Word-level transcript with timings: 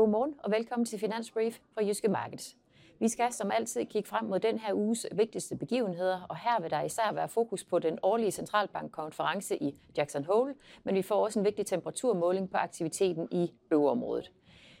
Godmorgen 0.00 0.34
og 0.38 0.50
velkommen 0.50 0.86
til 0.86 0.98
Finansbrief 0.98 1.58
fra 1.74 1.84
Jyske 1.84 2.08
Markets. 2.08 2.56
Vi 2.98 3.08
skal 3.08 3.32
som 3.32 3.50
altid 3.50 3.86
kigge 3.86 4.08
frem 4.08 4.24
mod 4.24 4.40
den 4.40 4.58
her 4.58 4.74
uges 4.74 5.06
vigtigste 5.12 5.56
begivenheder, 5.56 6.26
og 6.28 6.36
her 6.36 6.60
vil 6.60 6.70
der 6.70 6.82
især 6.82 7.12
være 7.12 7.28
fokus 7.28 7.64
på 7.64 7.78
den 7.78 7.98
årlige 8.02 8.30
centralbankkonference 8.30 9.62
i 9.62 9.74
Jackson 9.96 10.24
Hole, 10.24 10.54
men 10.84 10.94
vi 10.94 11.02
får 11.02 11.24
også 11.24 11.38
en 11.38 11.44
vigtig 11.44 11.66
temperaturmåling 11.66 12.50
på 12.50 12.56
aktiviteten 12.56 13.28
i 13.30 13.52
øverområdet. 13.72 14.32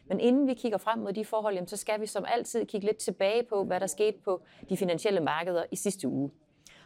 Men 0.06 0.20
inden 0.20 0.46
vi 0.46 0.54
kigger 0.54 0.78
frem 0.78 0.98
mod 0.98 1.12
de 1.12 1.24
forhold, 1.24 1.66
så 1.66 1.76
skal 1.76 2.00
vi 2.00 2.06
som 2.06 2.24
altid 2.28 2.66
kigge 2.66 2.86
lidt 2.86 2.98
tilbage 2.98 3.42
på, 3.42 3.64
hvad 3.64 3.80
der 3.80 3.86
skete 3.86 4.18
på 4.24 4.42
de 4.68 4.76
finansielle 4.76 5.20
markeder 5.20 5.64
i 5.70 5.76
sidste 5.76 6.08
uge. 6.08 6.30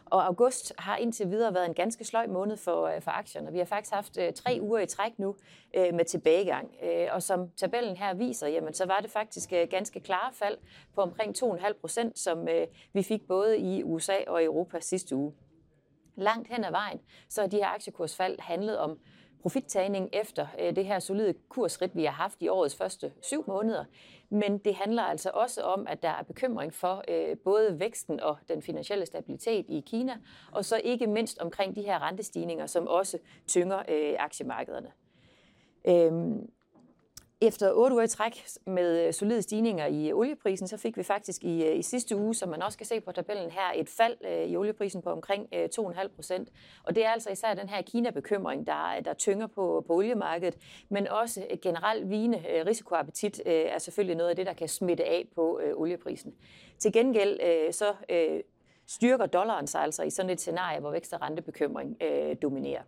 Og 0.05 0.25
august 0.25 0.73
har 0.77 0.97
indtil 0.97 1.31
videre 1.31 1.53
været 1.53 1.65
en 1.65 1.73
ganske 1.73 2.03
sløj 2.03 2.27
måned 2.27 2.57
for, 2.57 2.87
øh, 2.87 3.01
for 3.01 3.11
aktierne. 3.11 3.51
Vi 3.51 3.57
har 3.57 3.65
faktisk 3.65 3.93
haft 3.93 4.17
øh, 4.17 4.33
tre 4.33 4.57
uger 4.61 4.79
i 4.79 4.85
træk 4.85 5.19
nu 5.19 5.35
øh, 5.73 5.93
med 5.93 6.05
tilbagegang. 6.05 6.75
Øh, 6.83 7.07
og 7.11 7.23
som 7.23 7.49
tabellen 7.49 7.97
her 7.97 8.13
viser, 8.13 8.47
jamen, 8.47 8.73
så 8.73 8.85
var 8.85 8.99
det 8.99 9.11
faktisk 9.11 9.53
øh, 9.53 9.67
ganske 9.69 9.99
klare 9.99 10.33
fald 10.33 10.57
på 10.95 11.01
omkring 11.01 11.43
2,5 11.43 11.73
procent, 11.79 12.19
som 12.19 12.47
vi 12.93 13.03
fik 13.03 13.27
både 13.27 13.59
i 13.59 13.83
USA 13.83 14.17
og 14.27 14.43
Europa 14.43 14.79
sidste 14.79 15.15
uge. 15.15 15.33
Langt 16.15 16.47
hen 16.47 16.63
ad 16.63 16.71
vejen, 16.71 16.99
så 17.29 17.41
er 17.41 17.47
de 17.47 17.57
her 17.57 17.67
aktiekursfald 17.67 18.39
handlet 18.39 18.77
om 18.77 18.99
profittagning 19.45 20.09
efter 20.13 20.47
øh, 20.59 20.75
det 20.75 20.85
her 20.85 20.99
solide 20.99 21.33
kursrit, 21.49 21.95
vi 21.95 22.03
har 22.03 22.11
haft 22.11 22.41
i 22.41 22.47
årets 22.47 22.75
første 22.75 23.13
syv 23.21 23.43
måneder. 23.47 23.85
Men 24.29 24.57
det 24.57 24.75
handler 24.75 25.03
altså 25.03 25.29
også 25.33 25.61
om, 25.61 25.87
at 25.87 26.03
der 26.03 26.09
er 26.09 26.23
bekymring 26.23 26.73
for 26.73 27.03
øh, 27.07 27.37
både 27.37 27.79
væksten 27.79 28.19
og 28.19 28.37
den 28.49 28.61
finansielle 28.61 29.05
stabilitet 29.05 29.65
i 29.69 29.83
Kina, 29.87 30.17
og 30.51 30.65
så 30.65 30.81
ikke 30.83 31.07
mindst 31.07 31.39
omkring 31.39 31.75
de 31.75 31.81
her 31.81 32.07
rentestigninger, 32.07 32.65
som 32.65 32.87
også 32.87 33.17
tynger 33.47 33.77
øh, 33.77 34.15
aktiemarkederne. 34.19 34.91
Øhm, 35.87 36.49
efter 37.41 37.71
otte 37.73 37.93
uger 37.93 38.03
i 38.03 38.07
træk 38.07 38.45
med 38.65 39.07
øh, 39.07 39.13
solide 39.13 39.41
stigninger 39.41 39.85
i 39.85 40.09
øh, 40.09 40.17
olieprisen, 40.17 40.67
så 40.67 40.77
fik 40.77 40.97
vi 40.97 41.03
faktisk 41.03 41.43
i, 41.43 41.63
øh, 41.63 41.79
i 41.79 41.81
sidste 41.81 42.17
uge, 42.17 42.35
som 42.35 42.49
man 42.49 42.61
også 42.61 42.77
kan 42.77 42.87
se 42.87 43.01
på 43.01 43.11
tabellen 43.11 43.51
her, 43.51 43.71
et 43.75 43.89
fald 43.89 44.47
i 44.47 44.57
olieprisen 44.57 45.01
på 45.01 45.09
omkring 45.09 45.47
2,5 45.53 46.07
procent. 46.07 46.49
Og 46.83 46.95
det 46.95 47.05
er 47.05 47.09
altså 47.09 47.29
især 47.29 47.53
den 47.53 47.69
her 47.69 47.81
Kina-bekymring, 47.81 48.67
der, 48.67 49.01
der 49.05 49.13
tynger 49.13 49.47
på, 49.47 49.83
på 49.87 49.93
oliemarkedet, 49.93 50.57
men 50.89 51.07
også 51.07 51.47
generelt 51.61 52.09
vigende 52.09 52.63
risikoappetit 52.67 53.41
er 53.45 53.77
selvfølgelig 53.77 54.17
noget 54.17 54.29
af 54.29 54.35
det, 54.35 54.45
der 54.45 54.53
kan 54.53 54.67
smitte 54.67 55.05
af 55.05 55.27
på 55.35 55.61
olieprisen. 55.75 56.33
Til 56.79 56.93
gengæld 56.93 57.71
så 57.71 57.93
styrker 58.87 59.25
dollaren 59.25 59.67
sig 59.67 59.81
altså 59.81 60.03
i 60.03 60.09
sådan 60.09 60.29
et 60.29 60.41
scenarie, 60.41 60.79
hvor 60.79 60.91
vækst 60.91 61.13
og 61.13 61.21
rentebekymring 61.21 61.97
dominerer. 62.41 62.81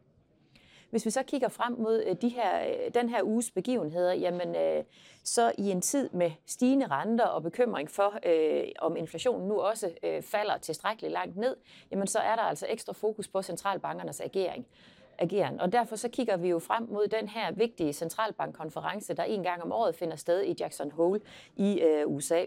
Hvis 0.90 1.06
vi 1.06 1.10
så 1.10 1.24
kigger 1.24 1.48
frem 1.48 1.74
mod 1.74 2.04
øh, 2.08 2.16
de 2.22 2.30
her, 2.30 2.68
øh, 2.68 2.94
den 2.94 3.10
her 3.10 3.24
uges 3.24 3.52
begivenheder, 3.52 4.14
jamen 4.14 4.56
øh, 4.56 4.84
så 5.24 5.52
i 5.58 5.72
en 5.72 5.82
tid 5.82 6.10
med 6.14 6.32
stigende 6.46 6.88
renter 6.88 7.26
og 7.26 7.44
bekymring 7.44 7.90
for, 7.90 8.20
øh, 8.26 8.68
om 8.80 8.98
inflationen 8.98 9.48
nu 9.48 9.60
også 9.60 9.92
øh, 10.04 10.22
falder 10.22 10.58
tilstrækkeligt 10.58 11.14
langt 11.14 11.38
ned, 11.38 11.56
jamen 11.92 12.08
så 12.08 12.20
er 12.20 12.36
der 12.36 12.44
altså 12.44 12.66
ekstra 12.70 12.94
fokus 12.94 13.28
på 13.28 13.42
centralbankernes 13.42 14.22
agering 14.22 14.68
ageren. 15.20 15.62
Og 15.62 15.72
derfor 15.72 15.96
så 15.96 16.10
kigger 16.10 16.38
vi 16.38 16.50
jo 16.50 16.60
frem 16.60 16.88
mod 16.90 17.08
den 17.08 17.28
her 17.28 17.52
vigtige 17.52 17.94
centralbankkonference, 17.94 19.14
der 19.14 19.24
en 19.24 19.44
gang 19.44 19.64
om 19.64 19.72
året 19.72 19.96
finder 19.96 20.16
sted 20.16 20.44
i 20.44 20.56
Jackson 20.60 20.92
Hole 20.92 21.20
i 21.56 21.82
øh, 21.82 22.08
USA 22.08 22.46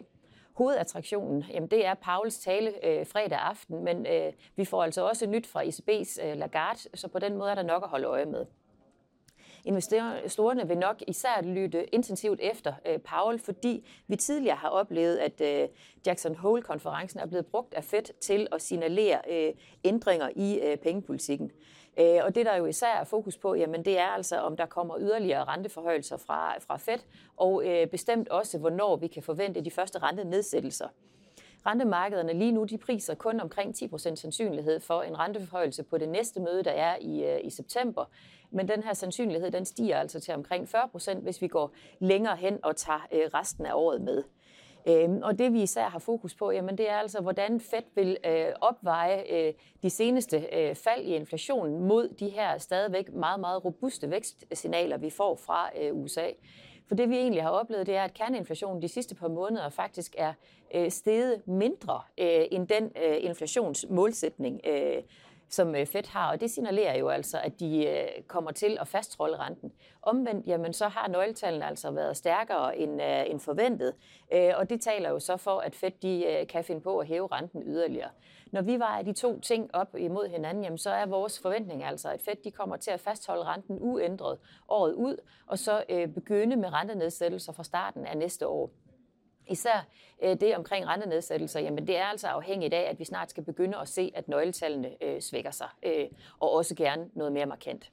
hovedattraktionen, 0.53 1.45
jamen 1.51 1.71
det 1.71 1.87
er 1.87 1.95
Pauls 1.95 2.39
tale 2.39 2.87
øh, 2.87 3.07
fredag 3.07 3.39
aften, 3.39 3.85
men 3.85 4.07
øh, 4.07 4.33
vi 4.57 4.65
får 4.65 4.83
altså 4.83 5.09
også 5.09 5.27
nyt 5.27 5.47
fra 5.47 5.63
ECB's 5.63 6.27
øh, 6.27 6.37
Lagarde, 6.37 6.79
så 6.95 7.09
på 7.09 7.19
den 7.19 7.37
måde 7.37 7.51
er 7.51 7.55
der 7.55 7.63
nok 7.63 7.83
at 7.83 7.89
holde 7.89 8.07
øje 8.07 8.27
med. 8.27 8.47
Investorerne 9.65 10.69
vil 10.69 10.79
nok 10.79 11.03
især 11.07 11.43
lytte 11.43 11.95
intensivt 11.95 12.41
efter 12.43 12.73
øh, 12.87 13.01
Powell, 13.01 13.39
fordi 13.39 13.89
vi 14.07 14.17
tidligere 14.17 14.57
har 14.57 14.69
oplevet, 14.69 15.17
at 15.17 15.41
øh, 15.41 15.69
Jackson 16.07 16.35
Hole-konferencen 16.35 17.21
er 17.21 17.27
blevet 17.27 17.47
brugt 17.47 17.75
af 17.75 17.85
Fed 17.85 18.21
til 18.21 18.47
at 18.53 18.63
signalere 18.63 19.21
øh, 19.31 19.53
ændringer 19.85 20.29
i 20.37 20.61
øh, 20.61 20.77
pengepolitikken. 20.77 21.51
Øh, 22.01 22.21
og 22.25 22.35
det, 22.35 22.47
der 22.47 22.57
jo 22.57 22.67
især 22.67 22.95
er 23.01 23.05
fokus 23.05 23.37
på, 23.37 23.55
jamen 23.55 23.85
det 23.85 23.99
er 23.99 24.07
altså, 24.07 24.41
om 24.41 24.57
der 24.57 24.67
kommer 24.67 24.97
yderligere 25.01 25.45
renteforhøjelser 25.45 26.17
fra, 26.17 26.59
fra 26.59 26.77
Fed, 26.77 26.99
og 27.37 27.67
øh, 27.67 27.87
bestemt 27.87 28.29
også, 28.29 28.59
hvornår 28.59 28.97
vi 28.97 29.07
kan 29.07 29.23
forvente 29.23 29.61
de 29.61 29.71
første 29.71 29.99
rentenedsættelser. 29.99 30.89
Rentemarkederne 31.67 32.33
lige 32.33 32.53
nu, 32.53 32.65
de 32.65 32.79
priser 32.79 33.15
kun 33.15 33.41
omkring 33.41 33.75
10% 33.77 33.99
sandsynlighed 33.99 34.81
for 34.81 35.03
en 35.03 35.19
renteforhøjelse 35.19 35.83
på 35.83 35.99
det 35.99 36.09
næste 36.09 36.41
møde, 36.41 36.63
der 36.63 36.71
er 36.71 36.97
i, 37.01 37.25
øh, 37.25 37.41
i 37.45 37.51
september. 37.51 38.05
Men 38.51 38.69
den 38.69 38.83
her 38.83 38.93
sandsynlighed, 38.93 39.51
den 39.51 39.65
stiger 39.65 39.97
altså 39.97 40.21
til 40.21 40.35
omkring 40.35 40.69
40%, 40.69 41.19
hvis 41.19 41.43
vi 41.43 41.49
går 41.49 41.73
længere 41.99 42.37
hen 42.37 42.59
og 42.63 42.77
tager 42.77 43.07
øh, 43.13 43.31
resten 43.35 43.67
af 43.67 43.73
året 43.75 44.01
med. 44.01 44.23
Øhm, 44.89 45.23
og 45.23 45.39
det 45.39 45.53
vi 45.53 45.63
især 45.63 45.89
har 45.89 45.99
fokus 45.99 46.35
på, 46.35 46.51
jamen, 46.51 46.79
det 46.79 46.91
er 46.91 46.97
altså, 46.97 47.21
hvordan 47.21 47.61
Fed 47.61 47.83
vil 47.95 48.17
øh, 48.27 48.47
opveje 48.61 49.25
øh, 49.31 49.53
de 49.83 49.91
seneste 49.91 50.47
øh, 50.53 50.75
fald 50.75 51.05
i 51.05 51.15
inflationen 51.15 51.85
mod 51.85 52.09
de 52.09 52.29
her 52.29 52.59
stadigvæk 52.59 53.13
meget, 53.13 53.41
meget 53.41 53.65
robuste 53.65 54.11
vækstsignaler, 54.11 54.97
vi 54.97 55.11
får 55.11 55.37
fra 55.37 55.71
øh, 55.81 55.97
USA. 55.97 56.29
For 56.89 56.95
det 56.95 57.11
vi 57.11 57.17
egentlig 57.17 57.43
har 57.43 57.51
oplevet, 57.51 57.87
det 57.87 57.97
er, 57.97 58.05
at 58.05 58.15
kerneinflationen 58.15 58.83
de 58.83 58.89
sidste 58.89 59.15
par 59.15 59.29
måneder 59.29 59.69
faktisk 59.69 60.15
er 60.19 60.33
øh, 60.75 60.91
steget 60.91 61.49
mindre 61.49 62.01
øh, 62.19 62.45
end 62.51 62.69
den 62.69 62.85
øh, 62.85 63.17
inflationsmålsætning, 63.21 64.61
øh, 64.67 65.03
som 65.51 65.75
øh, 65.75 65.87
Fed 65.87 66.09
har, 66.09 66.31
og 66.31 66.41
det 66.41 66.51
signalerer 66.51 66.99
jo 66.99 67.09
altså, 67.09 67.41
at 67.45 67.61
de 67.61 67.87
øh, 67.87 68.23
kommer 68.27 68.51
til 68.51 68.79
at 68.81 68.89
fastholde 68.89 69.37
renten. 69.37 69.73
Omvendt, 70.03 70.47
jamen, 70.47 70.73
så 70.73 70.89
har 70.89 71.09
nøgletallene 71.09 71.67
altså 71.67 71.91
været 71.91 72.17
stærkere 72.17 72.77
end, 72.77 73.03
øh, 73.03 73.31
end 73.31 73.41
forventet, 73.41 73.95
og 74.57 74.71
det 74.71 74.81
taler 74.81 75.11
jo 75.11 75.19
så 75.19 75.37
for, 75.37 75.59
at 75.59 75.75
Fed 75.75 75.91
de 76.03 76.47
kan 76.49 76.65
finde 76.65 76.81
på 76.81 76.99
at 76.99 77.07
hæve 77.07 77.29
renten 77.33 77.63
yderligere. 77.67 78.11
Når 78.53 78.63
vi 78.63 78.79
vejer 78.79 79.03
de 79.03 79.13
to 79.13 79.41
ting 79.41 79.75
op 79.75 79.97
imod 79.99 80.29
hinanden, 80.29 80.65
jamen, 80.65 80.79
så 80.79 80.91
er 80.91 81.07
vores 81.07 81.41
forventning 81.41 81.85
altså, 81.85 82.09
at 82.09 82.21
Fed 82.21 82.37
de 82.45 82.51
kommer 82.51 82.77
til 82.77 82.91
at 82.91 83.01
fastholde 83.01 83.45
renten 83.45 83.79
uændret 83.81 84.39
året 84.69 84.93
ud, 84.93 85.17
og 85.47 85.59
så 85.59 85.85
begynde 86.15 86.57
med 86.57 86.73
rentenedsættelser 86.73 87.53
fra 87.53 87.65
starten 87.65 88.07
af 88.07 88.17
næste 88.17 88.47
år. 88.47 88.71
Især 89.49 89.87
øh, 90.23 90.41
det 90.41 90.57
omkring 90.57 90.87
rentenedsættelser, 90.87 91.61
jamen 91.61 91.87
det 91.87 91.97
er 91.97 92.05
altså 92.05 92.27
afhængigt 92.27 92.75
af, 92.75 92.91
at 92.91 92.99
vi 92.99 93.05
snart 93.05 93.31
skal 93.31 93.45
begynde 93.45 93.79
at 93.79 93.89
se, 93.89 94.13
at 94.15 94.29
nøgletallene 94.29 95.05
øh, 95.05 95.21
svækker 95.21 95.51
sig, 95.51 95.69
øh, 95.83 96.07
og 96.41 96.53
også 96.53 96.75
gerne 96.75 97.11
noget 97.15 97.33
mere 97.33 97.47
markant. 97.47 97.91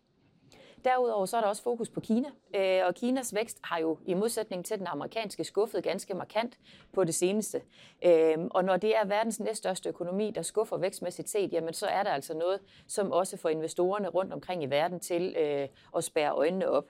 Derudover 0.85 1.25
så 1.25 1.37
er 1.37 1.41
der 1.41 1.47
også 1.47 1.63
fokus 1.63 1.89
på 1.89 1.99
Kina, 1.99 2.29
øh, 2.55 2.85
og 2.87 2.95
Kinas 2.95 3.33
vækst 3.33 3.59
har 3.63 3.79
jo 3.79 3.97
i 4.05 4.13
modsætning 4.13 4.65
til 4.65 4.79
den 4.79 4.87
amerikanske 4.87 5.43
skuffet 5.43 5.83
ganske 5.83 6.13
markant 6.13 6.57
på 6.93 7.03
det 7.03 7.15
seneste. 7.15 7.61
Øh, 8.05 8.37
og 8.51 8.63
når 8.63 8.77
det 8.77 8.95
er 8.95 9.05
verdens 9.05 9.39
næststørste 9.39 9.89
økonomi, 9.89 10.31
der 10.31 10.41
skuffer 10.41 10.77
vækstmæssigt 10.77 11.29
set, 11.29 11.53
jamen 11.53 11.73
så 11.73 11.85
er 11.87 12.03
der 12.03 12.11
altså 12.11 12.33
noget, 12.33 12.59
som 12.87 13.11
også 13.11 13.37
får 13.37 13.49
investorerne 13.49 14.07
rundt 14.07 14.33
omkring 14.33 14.63
i 14.63 14.65
verden 14.65 14.99
til 14.99 15.35
øh, 15.39 15.67
at 15.97 16.03
spære 16.03 16.31
øjnene 16.31 16.69
op. 16.69 16.85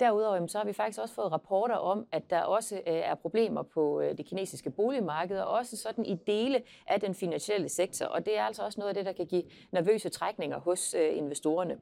Derudover 0.00 0.46
så 0.46 0.58
har 0.58 0.64
vi 0.64 0.72
faktisk 0.72 1.00
også 1.00 1.14
fået 1.14 1.32
rapporter 1.32 1.74
om, 1.74 2.06
at 2.12 2.30
der 2.30 2.40
også 2.40 2.74
øh, 2.76 2.82
er 2.86 3.14
problemer 3.14 3.62
på 3.62 4.00
øh, 4.00 4.18
det 4.18 4.26
kinesiske 4.26 4.70
boligmarked, 4.70 5.38
og 5.38 5.48
også 5.48 5.76
sådan 5.76 6.06
i 6.06 6.14
dele 6.14 6.62
af 6.86 7.00
den 7.00 7.14
finansielle 7.14 7.68
sektor. 7.68 8.06
Og 8.06 8.26
det 8.26 8.38
er 8.38 8.42
altså 8.42 8.62
også 8.62 8.80
noget 8.80 8.88
af 8.88 8.94
det, 8.94 9.06
der 9.06 9.12
kan 9.12 9.26
give 9.26 9.42
nervøse 9.70 10.08
trækninger 10.08 10.60
hos 10.60 10.94
øh, 10.94 11.16
investorerne. 11.16 11.78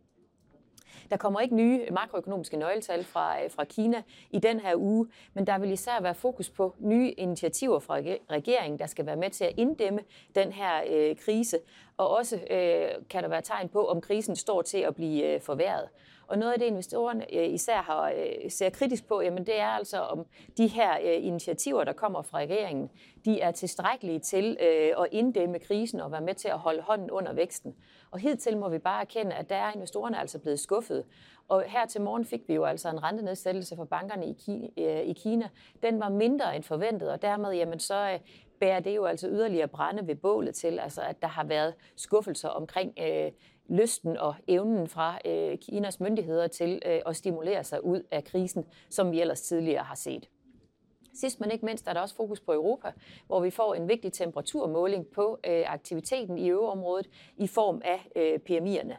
Der 1.10 1.16
kommer 1.16 1.40
ikke 1.40 1.56
nye 1.56 1.90
makroøkonomiske 1.90 2.56
nøgletal 2.56 3.04
fra, 3.04 3.46
fra 3.46 3.64
Kina 3.64 4.02
i 4.30 4.38
den 4.38 4.60
her 4.60 4.76
uge, 4.76 5.08
men 5.34 5.46
der 5.46 5.58
vil 5.58 5.72
især 5.72 6.00
være 6.00 6.14
fokus 6.14 6.50
på 6.50 6.74
nye 6.78 7.10
initiativer 7.10 7.78
fra 7.78 7.94
regeringen, 8.30 8.78
der 8.78 8.86
skal 8.86 9.06
være 9.06 9.16
med 9.16 9.30
til 9.30 9.44
at 9.44 9.52
inddæmme 9.56 10.00
den 10.34 10.52
her 10.52 10.82
øh, 10.90 11.16
krise. 11.16 11.58
Og 11.96 12.10
også 12.10 12.36
øh, 12.36 12.88
kan 13.10 13.22
der 13.22 13.28
være 13.28 13.42
tegn 13.42 13.68
på, 13.68 13.88
om 13.88 14.00
krisen 14.00 14.36
står 14.36 14.62
til 14.62 14.78
at 14.78 14.94
blive 14.94 15.34
øh, 15.34 15.40
forværret. 15.40 15.88
Og 16.26 16.38
noget 16.38 16.52
af 16.52 16.58
det, 16.58 16.66
investorerne 16.66 17.34
øh, 17.34 17.48
især 17.48 17.82
har, 17.82 18.10
øh, 18.10 18.50
ser 18.50 18.70
kritisk 18.70 19.06
på, 19.06 19.20
jamen 19.20 19.46
det 19.46 19.60
er 19.60 19.66
altså, 19.66 20.00
om 20.00 20.26
de 20.56 20.66
her 20.66 20.92
øh, 21.02 21.26
initiativer, 21.26 21.84
der 21.84 21.92
kommer 21.92 22.22
fra 22.22 22.38
regeringen, 22.38 22.90
de 23.24 23.40
er 23.40 23.50
tilstrækkelige 23.50 24.18
til 24.18 24.56
at 24.98 25.06
inddæmme 25.12 25.58
krisen 25.58 26.00
og 26.00 26.12
være 26.12 26.20
med 26.20 26.34
til 26.34 26.48
at 26.48 26.58
holde 26.58 26.82
hånden 26.82 27.10
under 27.10 27.32
væksten. 27.32 27.74
Og 28.10 28.18
hidtil 28.18 28.58
må 28.58 28.68
vi 28.68 28.78
bare 28.78 29.00
erkende, 29.00 29.34
at 29.34 29.50
der 29.50 29.56
er 29.56 29.72
investorerne 29.72 30.20
altså 30.20 30.38
blevet 30.38 30.60
skuffet. 30.60 31.04
Og 31.48 31.62
her 31.66 31.86
til 31.86 32.00
morgen 32.00 32.24
fik 32.24 32.40
vi 32.48 32.54
jo 32.54 32.64
altså 32.64 32.88
en 32.88 33.02
rentenedsættelse 33.02 33.76
for 33.76 33.84
bankerne 33.84 34.26
i 35.06 35.12
Kina. 35.12 35.48
Den 35.82 36.00
var 36.00 36.08
mindre 36.08 36.56
end 36.56 36.64
forventet, 36.64 37.10
og 37.10 37.22
dermed 37.22 37.52
jamen, 37.52 37.80
så 37.80 38.18
bærer 38.60 38.80
det 38.80 38.96
jo 38.96 39.04
altså 39.04 39.28
yderligere 39.28 39.68
brænde 39.68 40.06
ved 40.06 40.14
bålet 40.14 40.54
til, 40.54 40.78
altså 40.78 41.00
at 41.02 41.22
der 41.22 41.28
har 41.28 41.44
været 41.44 41.74
skuffelser 41.96 42.48
omkring 42.48 42.92
øh, 42.98 43.32
lysten 43.68 44.16
og 44.16 44.34
evnen 44.48 44.88
fra 44.88 45.18
øh, 45.24 45.58
Kinas 45.58 46.00
myndigheder 46.00 46.48
til 46.48 46.82
øh, 46.86 47.00
at 47.06 47.16
stimulere 47.16 47.64
sig 47.64 47.84
ud 47.84 48.02
af 48.10 48.24
krisen, 48.24 48.64
som 48.90 49.12
vi 49.12 49.20
ellers 49.20 49.40
tidligere 49.40 49.84
har 49.84 49.94
set. 49.94 50.28
Sidst 51.14 51.40
men 51.40 51.50
ikke 51.50 51.66
mindst 51.66 51.88
er 51.88 51.92
der 51.92 52.00
også 52.00 52.14
fokus 52.14 52.40
på 52.40 52.52
Europa, 52.52 52.92
hvor 53.26 53.40
vi 53.40 53.50
får 53.50 53.74
en 53.74 53.88
vigtig 53.88 54.12
temperaturmåling 54.12 55.06
på 55.06 55.38
øh, 55.46 55.72
aktiviteten 55.72 56.38
i 56.38 56.50
øveområdet 56.50 57.10
i 57.36 57.46
form 57.46 57.82
af 57.84 58.08
øh, 58.16 58.40
PMI'erne. 58.50 58.96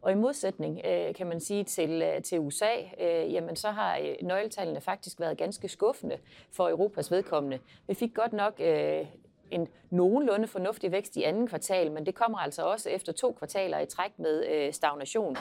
Og 0.00 0.12
i 0.12 0.14
modsætning, 0.14 0.80
øh, 0.84 1.14
kan 1.14 1.26
man 1.26 1.40
sige, 1.40 1.64
til, 1.64 2.02
øh, 2.02 2.22
til 2.22 2.38
USA, 2.38 2.74
øh, 3.00 3.32
jamen 3.32 3.56
så 3.56 3.70
har 3.70 3.98
øh, 3.98 4.14
nøgletallene 4.22 4.80
faktisk 4.80 5.20
været 5.20 5.38
ganske 5.38 5.68
skuffende 5.68 6.18
for 6.50 6.68
Europas 6.68 7.10
vedkommende. 7.10 7.58
Vi 7.86 7.94
fik 7.94 8.14
godt 8.14 8.32
nok 8.32 8.60
øh, 8.60 9.06
en 9.50 9.68
nogenlunde 9.90 10.46
fornuftig 10.46 10.92
vækst 10.92 11.16
i 11.16 11.22
anden 11.22 11.46
kvartal, 11.46 11.92
men 11.92 12.06
det 12.06 12.14
kommer 12.14 12.38
altså 12.38 12.62
også 12.62 12.90
efter 12.90 13.12
to 13.12 13.32
kvartaler 13.32 13.78
i 13.78 13.86
træk 13.86 14.18
med 14.18 14.46
øh, 14.46 14.72
stagnation. 14.72 15.36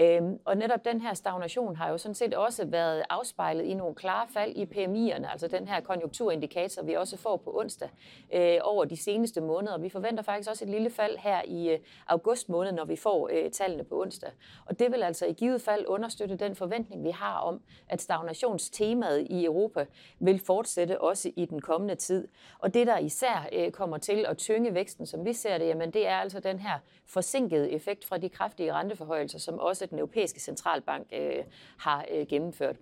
Øhm, 0.00 0.38
og 0.44 0.56
netop 0.56 0.84
den 0.84 1.00
her 1.00 1.14
stagnation 1.14 1.76
har 1.76 1.90
jo 1.90 1.98
sådan 1.98 2.14
set 2.14 2.34
også 2.34 2.64
været 2.64 3.02
afspejlet 3.10 3.64
i 3.64 3.74
nogle 3.74 3.94
klare 3.94 4.26
fald 4.28 4.56
i 4.56 4.64
PMI'erne, 4.64 5.32
altså 5.32 5.48
den 5.48 5.68
her 5.68 5.80
konjunkturindikator, 5.80 6.82
vi 6.82 6.94
også 6.94 7.16
får 7.16 7.36
på 7.36 7.58
onsdag 7.58 7.88
øh, 8.34 8.58
over 8.62 8.84
de 8.84 8.96
seneste 8.96 9.40
måneder. 9.40 9.78
Vi 9.78 9.88
forventer 9.88 10.22
faktisk 10.22 10.50
også 10.50 10.64
et 10.64 10.70
lille 10.70 10.90
fald 10.90 11.18
her 11.18 11.42
i 11.44 11.70
øh, 11.70 11.78
august 12.06 12.48
måned, 12.48 12.72
når 12.72 12.84
vi 12.84 12.96
får 12.96 13.30
øh, 13.32 13.50
tallene 13.50 13.84
på 13.84 14.00
onsdag. 14.00 14.30
Og 14.66 14.78
det 14.78 14.92
vil 14.92 15.02
altså 15.02 15.26
i 15.26 15.32
givet 15.32 15.62
fald 15.62 15.84
understøtte 15.86 16.36
den 16.36 16.54
forventning, 16.54 17.04
vi 17.04 17.10
har 17.10 17.38
om, 17.38 17.60
at 17.88 18.02
stagnationstemaet 18.02 19.26
i 19.30 19.44
Europa 19.44 19.86
vil 20.18 20.38
fortsætte 20.46 21.00
også 21.00 21.30
i 21.36 21.44
den 21.44 21.60
kommende 21.60 21.94
tid. 21.94 22.28
Og 22.58 22.74
det, 22.74 22.86
der 22.86 22.98
især 22.98 23.48
øh, 23.52 23.70
kommer 23.70 23.98
til 23.98 24.24
at 24.28 24.38
tynge 24.38 24.74
væksten, 24.74 25.06
som 25.06 25.24
vi 25.24 25.32
ser 25.32 25.58
det, 25.58 25.66
jamen 25.66 25.90
det 25.90 26.06
er 26.06 26.16
altså 26.16 26.40
den 26.40 26.58
her 26.58 26.78
forsinkede 27.06 27.70
effekt 27.70 28.04
fra 28.04 28.18
de 28.18 28.28
kraftige 28.28 28.72
renteforhøjelser, 28.72 29.38
som 29.38 29.58
også 29.58 29.83
også 29.84 29.90
den 29.90 29.98
europæiske 29.98 30.40
centralbank 30.40 31.06
øh, 31.12 31.44
har 31.78 32.04
øh, 32.10 32.26
gennemført. 32.26 32.76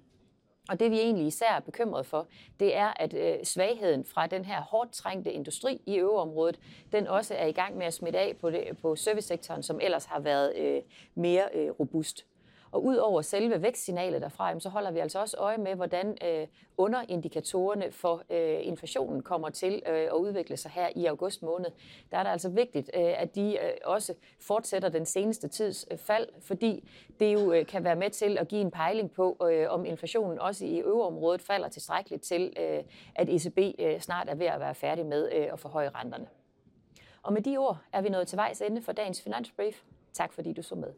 Og 0.69 0.81
det 0.81 0.90
vi 0.90 1.00
egentlig 1.00 1.26
især 1.26 1.52
er 1.52 1.60
bekymret 1.60 2.06
for, 2.06 2.28
det 2.60 2.76
er, 2.76 2.93
at 2.96 3.14
øh, 3.14 3.44
svagheden 3.44 4.04
fra 4.04 4.26
den 4.26 4.44
her 4.44 4.60
hårdt 4.60 4.93
trængte 4.93 5.32
industri 5.32 5.81
i 5.87 5.99
øverområdet, 5.99 6.60
den 6.93 7.06
også 7.06 7.34
er 7.34 7.46
i 7.46 7.52
gang 7.52 7.76
med 7.76 7.87
at 7.87 7.94
smitte 7.94 8.19
af 8.19 8.37
på, 8.40 8.50
det, 8.50 8.78
på 8.82 8.96
servicesektoren, 8.96 9.62
som 9.62 9.81
ellers 9.82 10.04
har 10.04 10.20
været 10.20 10.56
øh, 10.56 10.82
mere 11.14 11.49
øh, 11.54 11.70
robust. 11.70 12.26
Og 12.72 12.84
ud 12.84 12.96
over 12.96 13.22
selve 13.22 13.62
vækstsignalet 13.62 14.22
derfra, 14.22 14.60
så 14.60 14.69
holder 14.69 14.90
vi 14.90 14.98
altså 14.98 15.20
også 15.20 15.36
øje 15.36 15.58
med, 15.58 15.74
hvordan 15.74 16.19
øh, 16.24 16.46
underindikatorerne 16.76 17.92
for 17.92 18.22
øh, 18.30 18.66
inflationen 18.66 19.22
kommer 19.22 19.50
til 19.50 19.82
øh, 19.86 19.94
at 19.94 20.12
udvikle 20.12 20.56
sig 20.56 20.70
her 20.70 20.88
i 20.96 21.06
august 21.06 21.42
måned. 21.42 21.70
Der 22.10 22.19
er 22.19 22.22
det 22.22 22.30
altså 22.30 22.48
vigtigt, 22.48 22.90
øh, 22.94 23.22
at 23.22 23.34
de 23.34 23.58
øh, 23.62 23.70
også 23.84 24.14
fortsætter 24.40 24.88
den 24.88 25.06
seneste 25.06 25.48
tids 25.48 25.86
øh, 25.90 25.98
fald, 25.98 26.28
fordi 26.40 26.88
det 27.20 27.34
jo 27.34 27.64
kan 27.69 27.84
være 27.84 27.96
med 27.96 28.10
til 28.10 28.38
at 28.38 28.48
give 28.48 28.60
en 28.60 28.70
pejling 28.70 29.10
på, 29.10 29.36
om 29.69 29.84
inflationen 29.84 30.38
også 30.38 30.64
i 30.64 30.78
øvreområdet 30.80 31.42
falder 31.42 31.69
tilstrækkeligt 31.69 32.22
til, 32.22 32.56
at 33.14 33.28
ECB 33.28 33.58
snart 34.00 34.28
er 34.28 34.34
ved 34.34 34.46
at 34.46 34.60
være 34.60 34.74
færdig 34.74 35.06
med 35.06 35.28
at 35.28 35.60
forhøje 35.60 35.90
renterne. 35.94 36.26
Og 37.22 37.32
med 37.32 37.42
de 37.42 37.56
ord 37.56 37.78
er 37.92 38.02
vi 38.02 38.08
nået 38.08 38.28
til 38.28 38.36
vejs 38.36 38.60
ende 38.60 38.82
for 38.82 38.92
dagens 38.92 39.22
finansbrief. 39.22 39.82
Tak 40.12 40.32
fordi 40.32 40.52
du 40.52 40.62
så 40.62 40.74
med. 40.74 40.92